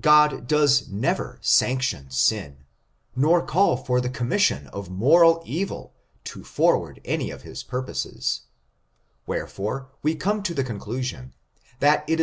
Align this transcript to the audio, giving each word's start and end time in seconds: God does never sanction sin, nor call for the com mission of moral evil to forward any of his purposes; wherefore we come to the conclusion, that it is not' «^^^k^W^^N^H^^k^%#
God 0.00 0.48
does 0.48 0.88
never 0.88 1.38
sanction 1.40 2.10
sin, 2.10 2.64
nor 3.14 3.40
call 3.40 3.76
for 3.76 4.00
the 4.00 4.10
com 4.10 4.30
mission 4.30 4.66
of 4.72 4.90
moral 4.90 5.44
evil 5.46 5.94
to 6.24 6.42
forward 6.42 7.00
any 7.04 7.30
of 7.30 7.42
his 7.42 7.62
purposes; 7.62 8.40
wherefore 9.28 9.90
we 10.02 10.16
come 10.16 10.42
to 10.42 10.54
the 10.54 10.64
conclusion, 10.64 11.34
that 11.78 12.00
it 12.08 12.18
is 12.18 12.18
not' 12.18 12.18
«^^^k^W^^N^H^^k^%# 12.18 12.22